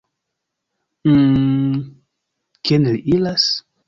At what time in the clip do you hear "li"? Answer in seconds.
2.95-3.01